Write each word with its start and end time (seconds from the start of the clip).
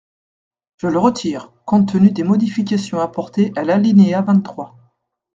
Je 0.77 0.87
le 0.87 0.97
retire, 0.97 1.51
compte 1.65 1.91
tenu 1.91 2.09
des 2.09 2.23
modifications 2.23 2.99
apportées 2.99 3.53
à 3.55 3.63
l’alinéa 3.63 4.23
vingt-trois. 4.23 4.75